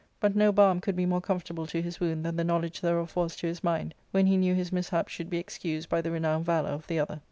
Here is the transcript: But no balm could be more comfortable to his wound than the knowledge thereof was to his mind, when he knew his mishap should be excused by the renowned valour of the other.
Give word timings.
But 0.19 0.35
no 0.35 0.51
balm 0.51 0.79
could 0.81 0.95
be 0.95 1.05
more 1.05 1.21
comfortable 1.21 1.67
to 1.67 1.79
his 1.79 1.99
wound 1.99 2.25
than 2.25 2.35
the 2.35 2.43
knowledge 2.43 2.81
thereof 2.81 3.15
was 3.15 3.35
to 3.35 3.45
his 3.45 3.63
mind, 3.63 3.93
when 4.09 4.25
he 4.25 4.35
knew 4.35 4.55
his 4.55 4.71
mishap 4.71 5.09
should 5.09 5.29
be 5.29 5.37
excused 5.37 5.89
by 5.89 6.01
the 6.01 6.09
renowned 6.09 6.45
valour 6.45 6.71
of 6.71 6.87
the 6.87 6.97
other. 6.97 7.19